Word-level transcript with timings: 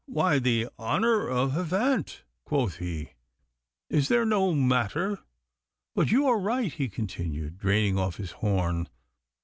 Why, 0.07 0.39
the 0.39 0.67
honour 0.79 1.27
of 1.29 1.51
Havant,' 1.51 2.23
quoth 2.43 2.77
he. 2.77 3.11
'Is 3.87 4.07
that 4.07 4.25
no 4.25 4.55
matter? 4.55 5.19
But 5.93 6.09
you 6.09 6.25
are 6.25 6.39
right,' 6.39 6.73
he 6.73 6.89
continued, 6.89 7.59
draining 7.59 7.99
off 7.99 8.17
his 8.17 8.31
horn. 8.31 8.87